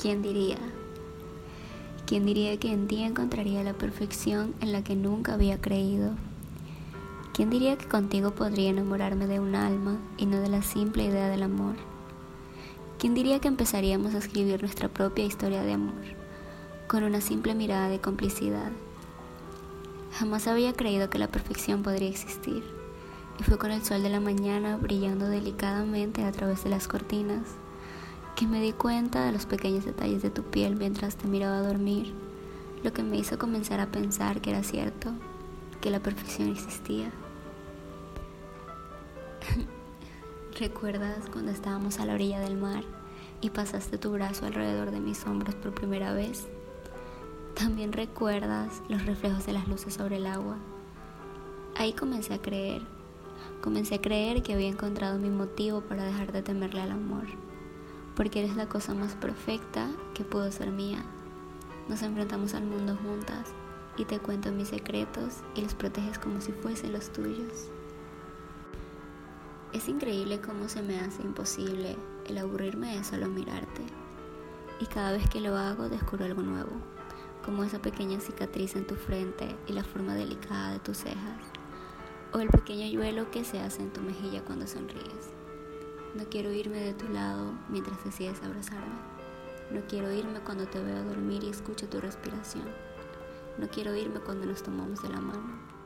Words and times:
¿Quién 0.00 0.22
diría? 0.22 0.58
¿Quién 2.06 2.24
diría 2.24 2.56
que 2.60 2.72
en 2.72 2.86
ti 2.86 3.02
encontraría 3.02 3.64
la 3.64 3.72
perfección 3.72 4.54
en 4.60 4.70
la 4.70 4.84
que 4.84 4.94
nunca 4.94 5.34
había 5.34 5.60
creído? 5.60 6.12
¿Quién 7.34 7.50
diría 7.50 7.76
que 7.76 7.88
contigo 7.88 8.30
podría 8.30 8.70
enamorarme 8.70 9.26
de 9.26 9.40
un 9.40 9.56
alma 9.56 9.98
y 10.16 10.26
no 10.26 10.40
de 10.40 10.50
la 10.50 10.62
simple 10.62 11.06
idea 11.06 11.28
del 11.28 11.42
amor? 11.42 11.74
¿Quién 13.00 13.14
diría 13.14 13.40
que 13.40 13.48
empezaríamos 13.48 14.14
a 14.14 14.18
escribir 14.18 14.62
nuestra 14.62 14.88
propia 14.88 15.24
historia 15.24 15.64
de 15.64 15.72
amor, 15.72 16.04
con 16.86 17.02
una 17.02 17.20
simple 17.20 17.56
mirada 17.56 17.88
de 17.88 18.00
complicidad? 18.00 18.70
Jamás 20.12 20.46
había 20.46 20.74
creído 20.74 21.10
que 21.10 21.18
la 21.18 21.26
perfección 21.26 21.82
podría 21.82 22.08
existir, 22.08 22.62
y 23.40 23.42
fue 23.42 23.58
con 23.58 23.72
el 23.72 23.84
sol 23.84 24.04
de 24.04 24.10
la 24.10 24.20
mañana 24.20 24.76
brillando 24.76 25.26
delicadamente 25.28 26.22
a 26.22 26.30
través 26.30 26.62
de 26.62 26.70
las 26.70 26.86
cortinas 26.86 27.42
que 28.38 28.46
me 28.46 28.60
di 28.60 28.72
cuenta 28.72 29.24
de 29.24 29.32
los 29.32 29.46
pequeños 29.46 29.84
detalles 29.84 30.22
de 30.22 30.30
tu 30.30 30.44
piel 30.44 30.76
mientras 30.76 31.16
te 31.16 31.26
miraba 31.26 31.60
dormir, 31.60 32.14
lo 32.84 32.92
que 32.92 33.02
me 33.02 33.16
hizo 33.16 33.36
comenzar 33.36 33.80
a 33.80 33.90
pensar 33.90 34.40
que 34.40 34.50
era 34.50 34.62
cierto, 34.62 35.10
que 35.80 35.90
la 35.90 35.98
perfección 35.98 36.48
existía. 36.48 37.10
¿Recuerdas 40.56 41.28
cuando 41.32 41.50
estábamos 41.50 41.98
a 41.98 42.06
la 42.06 42.14
orilla 42.14 42.38
del 42.38 42.56
mar 42.56 42.84
y 43.40 43.50
pasaste 43.50 43.98
tu 43.98 44.12
brazo 44.12 44.46
alrededor 44.46 44.92
de 44.92 45.00
mis 45.00 45.26
hombros 45.26 45.56
por 45.56 45.74
primera 45.74 46.12
vez? 46.12 46.46
También 47.56 47.92
recuerdas 47.92 48.82
los 48.88 49.04
reflejos 49.04 49.46
de 49.46 49.54
las 49.54 49.66
luces 49.66 49.94
sobre 49.94 50.18
el 50.18 50.28
agua. 50.28 50.58
Ahí 51.74 51.92
comencé 51.92 52.34
a 52.34 52.40
creer, 52.40 52.82
comencé 53.62 53.96
a 53.96 54.00
creer 54.00 54.44
que 54.44 54.54
había 54.54 54.68
encontrado 54.68 55.18
mi 55.18 55.28
motivo 55.28 55.80
para 55.80 56.04
dejar 56.04 56.30
de 56.30 56.42
temerle 56.42 56.82
al 56.82 56.92
amor 56.92 57.26
porque 58.18 58.40
eres 58.40 58.56
la 58.56 58.68
cosa 58.68 58.94
más 58.94 59.14
perfecta 59.14 59.88
que 60.12 60.24
pudo 60.24 60.50
ser 60.50 60.72
mía. 60.72 61.04
Nos 61.88 62.02
enfrentamos 62.02 62.52
al 62.52 62.64
mundo 62.64 62.98
juntas 63.00 63.46
y 63.96 64.06
te 64.06 64.18
cuento 64.18 64.50
mis 64.50 64.70
secretos 64.70 65.36
y 65.54 65.60
los 65.60 65.74
proteges 65.74 66.18
como 66.18 66.40
si 66.40 66.50
fuesen 66.50 66.92
los 66.92 67.12
tuyos. 67.12 67.68
Es 69.72 69.88
increíble 69.88 70.40
cómo 70.40 70.68
se 70.68 70.82
me 70.82 70.98
hace 70.98 71.22
imposible 71.22 71.96
el 72.26 72.38
aburrirme 72.38 72.96
de 72.96 73.04
solo 73.04 73.28
mirarte. 73.28 73.82
Y 74.80 74.86
cada 74.86 75.12
vez 75.12 75.30
que 75.30 75.40
lo 75.40 75.56
hago 75.56 75.88
descubro 75.88 76.24
algo 76.24 76.42
nuevo, 76.42 76.72
como 77.44 77.62
esa 77.62 77.80
pequeña 77.80 78.18
cicatriz 78.18 78.74
en 78.74 78.84
tu 78.84 78.96
frente 78.96 79.54
y 79.68 79.74
la 79.74 79.84
forma 79.84 80.16
delicada 80.16 80.72
de 80.72 80.80
tus 80.80 80.98
cejas, 80.98 81.44
o 82.32 82.40
el 82.40 82.48
pequeño 82.48 82.88
yuelo 82.88 83.30
que 83.30 83.44
se 83.44 83.60
hace 83.60 83.80
en 83.80 83.92
tu 83.92 84.00
mejilla 84.00 84.44
cuando 84.44 84.66
sonríes. 84.66 85.38
No 86.14 86.24
quiero 86.30 86.50
irme 86.50 86.80
de 86.80 86.94
tu 86.94 87.06
lado 87.08 87.52
mientras 87.68 88.02
decides 88.02 88.42
abrazarme. 88.42 88.96
No 89.70 89.82
quiero 89.86 90.10
irme 90.10 90.40
cuando 90.40 90.66
te 90.66 90.82
veo 90.82 91.04
dormir 91.04 91.44
y 91.44 91.50
escucho 91.50 91.86
tu 91.88 92.00
respiración. 92.00 92.64
No 93.58 93.68
quiero 93.68 93.94
irme 93.94 94.20
cuando 94.20 94.46
nos 94.46 94.62
tomamos 94.62 95.02
de 95.02 95.10
la 95.10 95.20
mano. 95.20 95.77